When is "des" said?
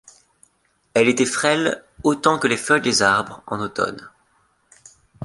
2.81-3.03